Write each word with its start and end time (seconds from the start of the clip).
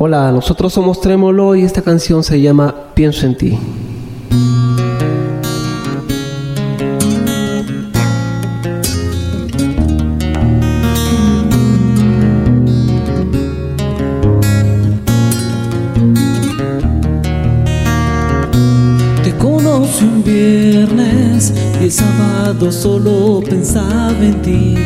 Hola, 0.00 0.30
nosotros 0.30 0.72
somos 0.72 1.00
Trémolo 1.00 1.56
y 1.56 1.64
esta 1.64 1.82
canción 1.82 2.22
se 2.22 2.40
llama 2.40 2.72
Pienso 2.94 3.26
en 3.26 3.36
ti. 3.36 3.58
Te 19.24 19.32
conocí 19.36 20.04
un 20.04 20.22
viernes 20.22 21.52
y 21.80 21.84
el 21.84 21.90
sábado 21.90 22.70
solo 22.70 23.42
pensaba 23.44 24.16
en 24.20 24.42
ti. 24.42 24.77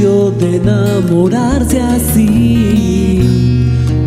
De 0.00 0.56
enamorarse 0.56 1.78
así. 1.78 3.20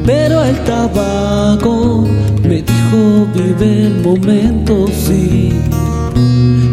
Pero 0.03 0.43
el 0.43 0.57
tabaco 0.63 2.07
me 2.41 2.63
dijo 2.63 3.27
vive 3.35 3.85
el 3.85 4.01
momento, 4.01 4.87
sí. 4.87 5.53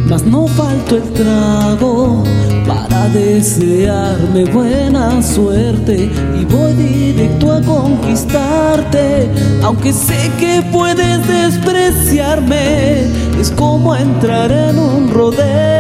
Mas 0.09 0.25
no 0.25 0.47
faltó 0.47 0.97
el 0.97 1.03
trago 1.13 2.25
para 2.67 3.09
desearme 3.11 4.47
buena 4.47 5.23
suerte 5.23 6.09
y 6.41 6.45
voy 6.47 6.73
directo 6.73 7.53
a 7.53 7.61
conquistarte. 7.61 9.29
Aunque 9.63 9.93
sé 9.93 10.31
que 10.39 10.63
puedes 10.73 11.29
despreciarme, 11.29 13.03
es 13.39 13.51
como 13.51 13.95
entrar 13.95 14.51
en 14.51 14.79
un 14.79 15.11
rodeo 15.11 15.80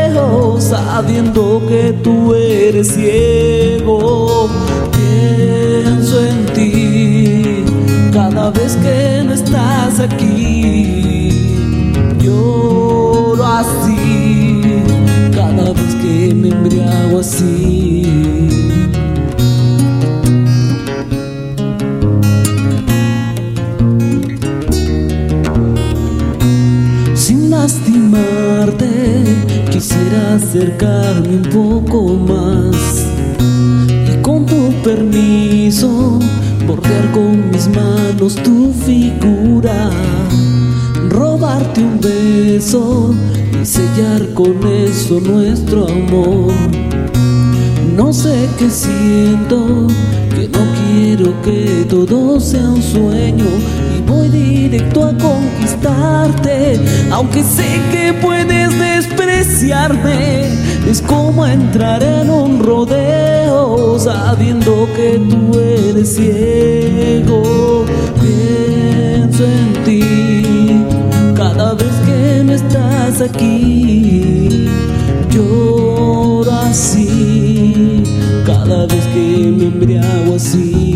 sabiendo 0.70 1.60
que 1.66 1.92
tú 2.04 2.32
eres 2.32 2.94
ciego. 2.94 4.48
Pienso 4.92 6.24
en 6.24 6.46
ti 6.54 7.64
cada 8.12 8.50
vez 8.50 8.76
que 8.76 9.24
no 9.24 9.32
estás 9.34 9.98
aquí. 9.98 11.30
Lloro 12.20 13.44
así 13.44 14.62
cada 15.34 15.72
vez 15.72 15.94
que 16.02 16.34
me 16.34 16.48
embriago 16.48 17.18
así. 17.18 18.39
Acercarme 30.16 31.36
un 31.36 31.42
poco 31.42 32.14
más. 32.14 33.06
Y 34.12 34.22
con 34.22 34.46
tu 34.46 34.72
permiso 34.82 36.18
bordear 36.66 37.10
con 37.12 37.50
mis 37.50 37.68
manos 37.68 38.36
tu 38.36 38.72
figura, 38.86 39.90
robarte 41.08 41.80
un 41.82 42.00
beso 42.00 43.14
y 43.60 43.64
sellar 43.64 44.32
con 44.34 44.56
eso 44.66 45.20
nuestro 45.20 45.86
amor. 45.88 46.52
No 47.96 48.12
sé 48.12 48.48
qué 48.58 48.70
siento, 48.70 49.86
que 50.34 50.48
no 50.48 50.60
quiero 50.78 51.42
que 51.42 51.84
todo 51.88 52.38
sea 52.40 52.68
un 52.68 52.82
sueño 52.82 53.46
voy 54.10 54.28
directo 54.28 55.04
a 55.04 55.12
conquistarte, 55.16 56.80
aunque 57.12 57.42
sé 57.42 57.80
que 57.92 58.12
puedes 58.14 58.70
despreciarme. 58.78 60.48
Es 60.88 61.00
como 61.00 61.46
entrar 61.46 62.02
en 62.02 62.28
un 62.30 62.62
rodeo 62.62 63.98
sabiendo 63.98 64.88
que 64.96 65.20
tú 65.30 65.58
eres 65.58 66.14
ciego. 66.16 67.84
Pienso 68.20 69.44
en 69.44 69.84
ti 69.84 70.84
cada 71.36 71.74
vez 71.74 71.94
que 72.06 72.44
no 72.44 72.52
estás 72.52 73.20
aquí. 73.20 74.68
Lloro 75.30 76.50
así 76.52 78.02
cada 78.44 78.86
vez 78.86 79.04
que 79.14 79.54
me 79.56 79.64
embriago 79.66 80.34
así. 80.34 80.89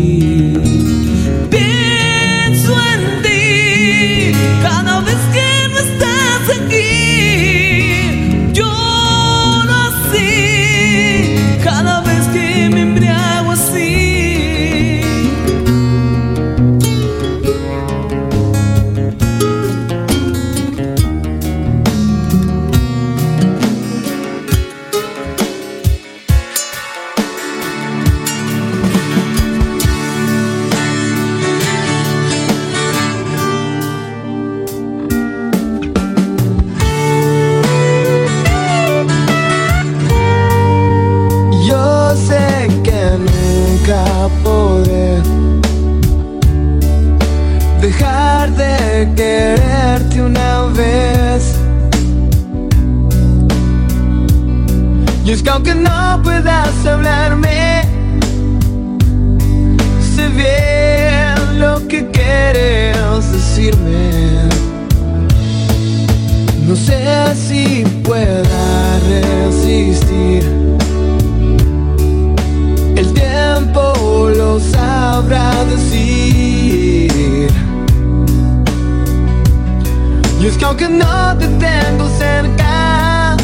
Y 80.65 80.67
es 80.67 80.75
que 80.77 80.89
no 80.89 81.37
te 81.37 81.47
tengo 81.47 82.09
cerca, 82.17 83.37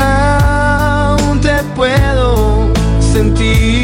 aún 0.00 1.40
te 1.40 1.62
puedo 1.76 2.68
sentir. 3.12 3.79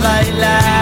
bailar. 0.00 0.77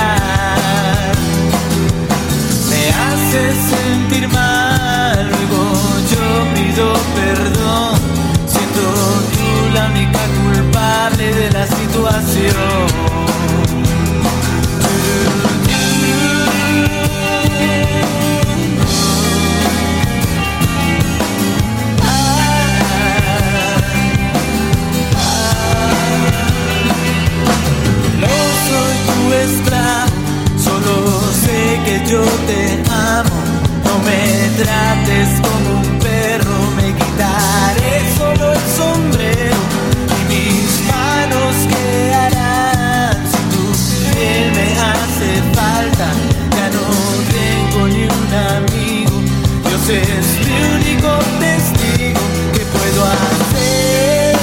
eres 49.96 50.28
mi 50.46 50.56
único 50.76 51.10
testigo 51.40 52.24
que 52.52 52.62
puedo 52.76 53.00
hacer 53.04 54.36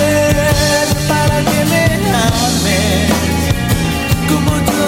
para 1.07 1.37
que 1.49 1.59
me 1.71 1.83
ames 2.25 3.11
como 4.31 4.51
yo 4.71 4.87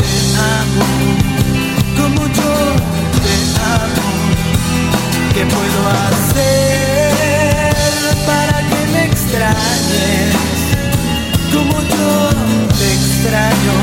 te 0.00 0.12
amo, 0.58 0.88
como 1.98 2.20
yo 2.38 2.52
te 3.24 3.36
amo, 3.78 4.06
que 5.34 5.42
puedo 5.54 5.80
hacer 6.06 7.14
para 8.30 8.56
que 8.70 8.80
me 8.92 9.02
extrañes 9.06 10.34
como 11.52 11.76
yo 11.82 12.10
te 12.78 12.86
extraño, 12.94 13.76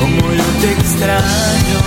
como 0.00 0.22
yo 0.32 0.46
te 0.60 0.68
extraño. 0.72 1.78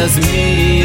as 0.00 0.16
me. 0.16 0.79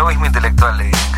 egoísmo 0.00 0.26
intelectual, 0.26 0.76
le. 0.78 1.13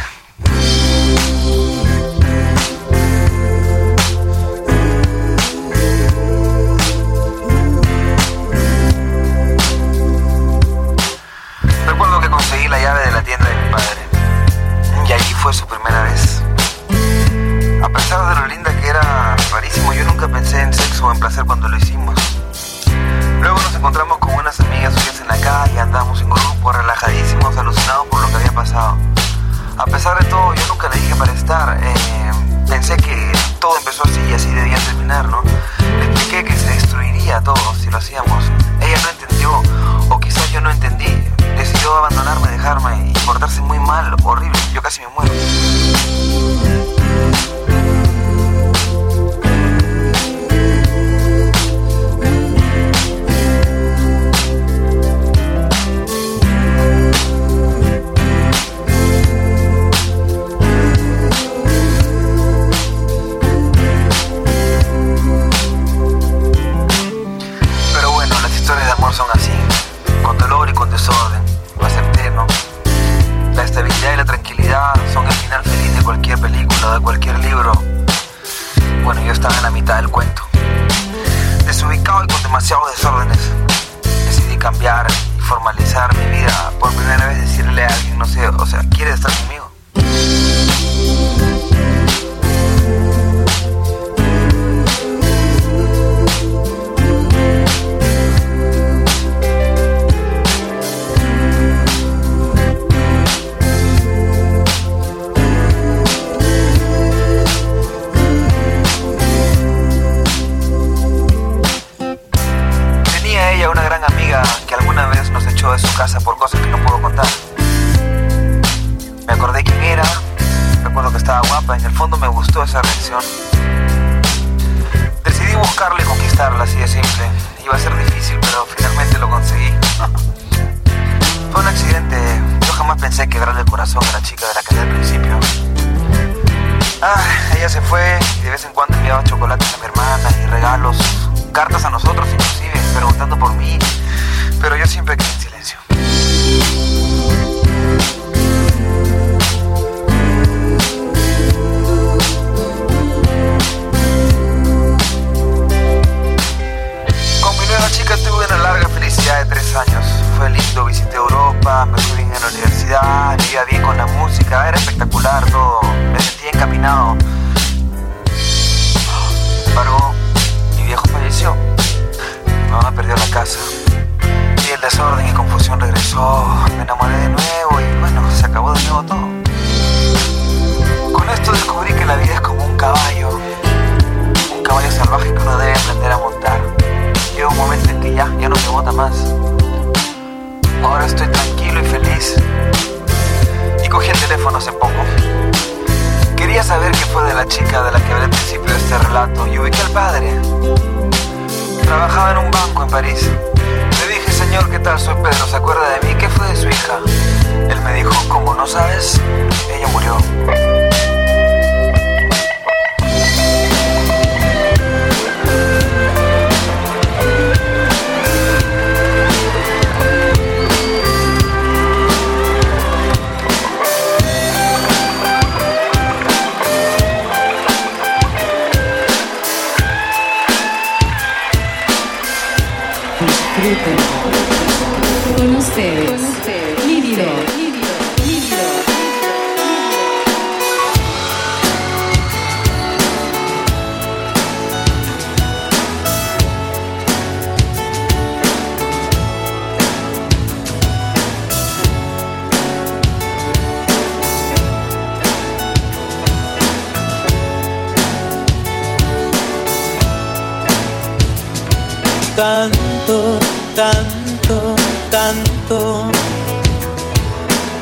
tanto, 262.37 263.39
tanto, 263.75 264.77
tanto 265.11 266.11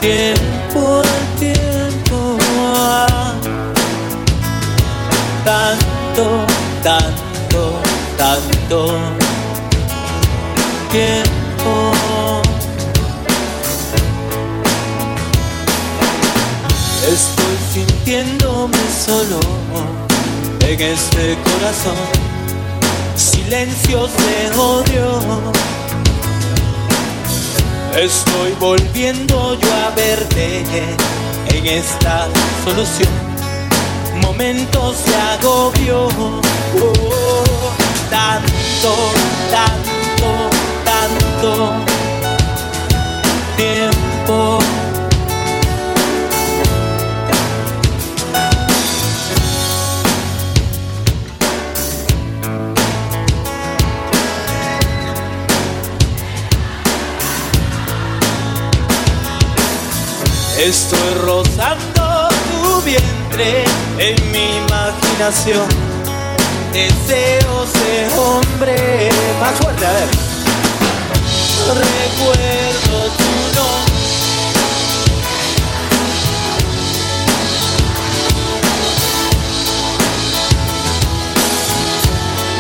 tiempo 0.01 1.03
al 1.03 1.39
tiempo. 1.41 2.39
Ah. 2.77 3.35
Tanto, 5.45 6.47
tanto, 6.83 7.81
tanto 8.17 8.99
tiempo. 10.91 11.93
Estoy 17.03 17.57
sintiéndome 17.73 18.79
solo 19.05 19.41
en 20.61 20.81
este 20.81 21.37
corazón 21.43 22.24
silencios 23.45 24.11
de 24.17 24.59
odio. 24.59 25.21
Estoy 27.97 28.53
volviendo 28.59 29.55
yo 29.55 29.69
a 29.87 29.91
verte 29.95 30.65
en 31.49 31.67
esta 31.67 32.27
solución. 32.65 33.13
Momentos 34.23 35.05
de 35.05 35.15
agobio. 35.15 36.09
Oh, 36.81 37.71
tanto, 38.11 38.95
tanto, 39.51 40.51
tanto 40.85 42.04
Estoy 60.65 61.15
rozando 61.21 62.29
tu 62.63 62.81
vientre 62.81 63.65
en 63.99 64.33
mi 64.33 64.57
imaginación. 64.57 65.69
Deseo 66.73 67.67
de 67.67 68.09
hombre. 68.17 69.11
Más 69.41 69.53
fuerte, 69.61 69.85
a 69.85 69.93
ver. 69.93 70.09
Recuerdo 71.69 72.97
tu 73.19 73.31
nombre. 73.61 73.95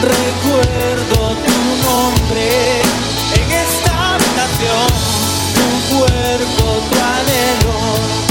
recuerdo 0.03 1.37
tu 1.47 1.57
nombre 1.89 2.83
en 3.35 3.51
esta 3.51 4.15
habitación 4.15 5.14
cuerpo 5.91 6.65
tu 6.91 6.99
anhelo. 7.17 8.24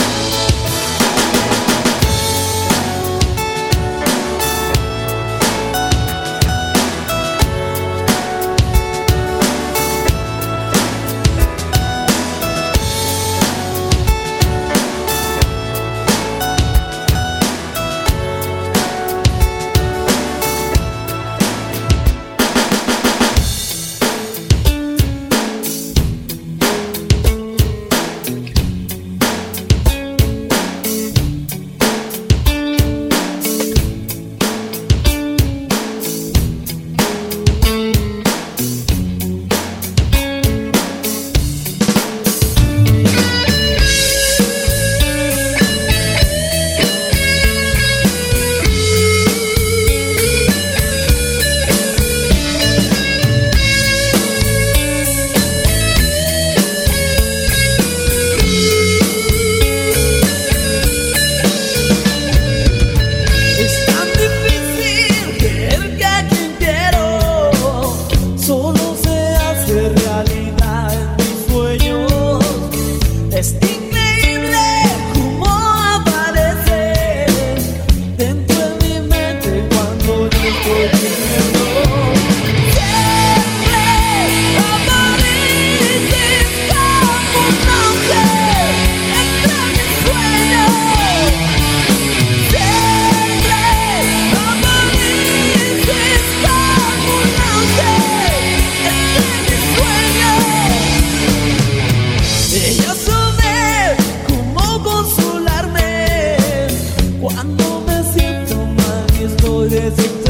music 109.95 110.22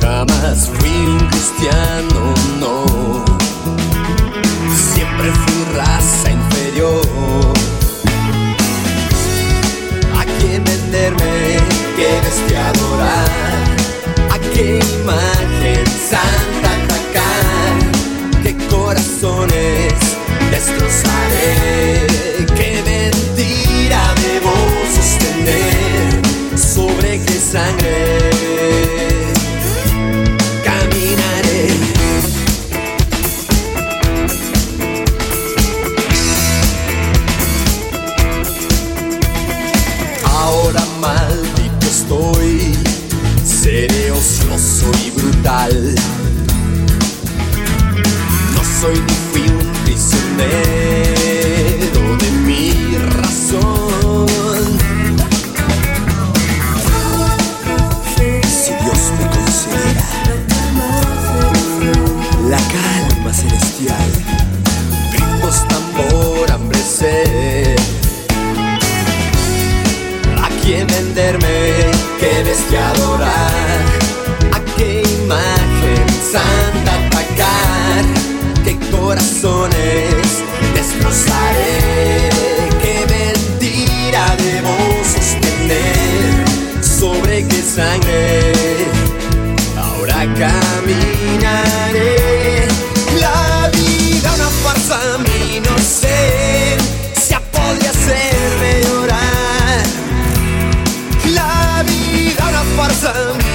Jamás 0.00 0.68
fui 0.68 1.06
un 1.06 1.18
cristiano, 1.28 2.34
no. 2.60 3.24
Siempre 4.92 5.32
fui 5.32 5.64
raza 5.74 6.30
inferior. 6.30 7.02
¿A 10.18 10.24
quién 10.38 10.62
venderme? 10.64 11.58
Tienes 11.96 12.36
que 12.46 12.56
adorar. 12.56 13.30
¿A 14.30 14.38
qué 14.52 14.78
imagen 15.00 15.86
santa 16.10 16.70
atacar? 16.84 18.42
¿Qué 18.42 18.56
corazones 18.68 19.94
destrozaré? 20.50 22.03
Seré 43.64 44.10
ocioso 44.10 44.92
y 45.06 45.10
brutal. 45.12 45.94
No 48.52 48.60
soy 48.78 49.00
ni 49.00 49.14
fui 49.32 49.48
un 49.48 49.72
prisionero. 49.84 50.83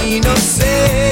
y 0.10 0.20
no 0.22 0.36
sé. 0.38 1.09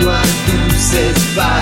Loin 0.00 0.20
de 0.22 0.50
tous 0.50 0.94
espaces 0.96 1.61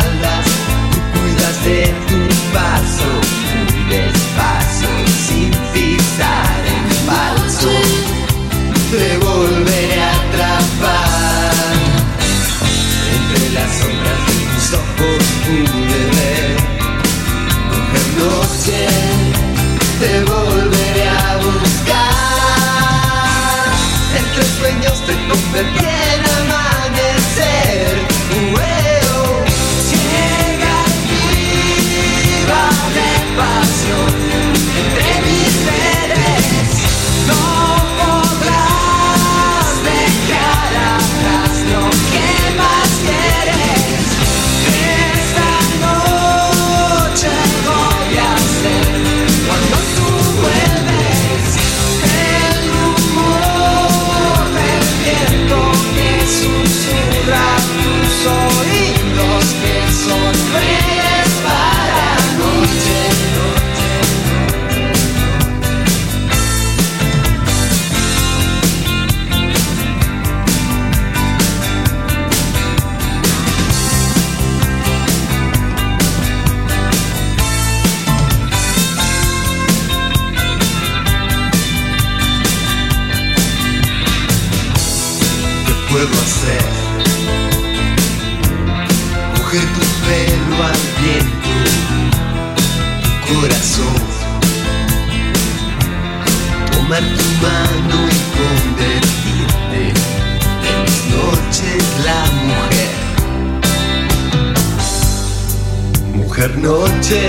mujer 106.40 106.58
noche 106.58 107.20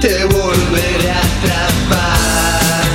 te 0.00 0.24
volveré 0.24 1.10
a 1.10 1.18
atrapar. 1.18 2.88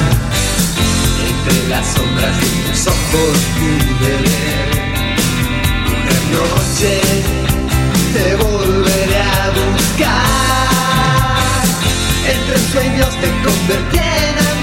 Entre 1.29 1.67
las 1.69 1.85
sombras 1.93 2.35
de 2.41 2.47
tus 2.65 2.87
ojos 2.87 3.37
pude 3.59 4.13
ver. 4.25 4.69
Mujer 5.85 6.23
noche 6.33 6.93
te 8.13 8.35
volveré 8.35 9.21
a 9.21 9.51
buscar. 9.59 10.15
Entre 12.27 12.57
sueños 12.71 13.11
te 13.21 13.29
convertí 13.43 13.99
en 13.99 14.54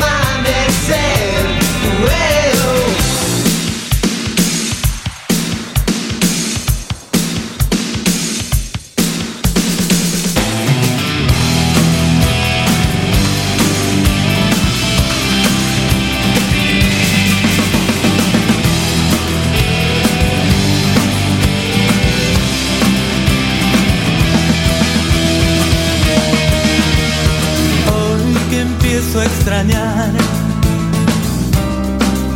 empiezo 29.02 29.20
a 29.20 29.24
extrañar. 29.24 30.10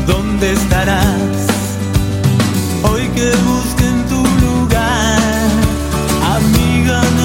¿Dónde 0.06 0.52
estarás? 0.52 1.46
Hoy 2.82 3.08
que 3.14 3.30
busquen 3.46 4.04
tu 4.08 4.22
lugar, 4.44 5.20
amiga. 6.36 7.15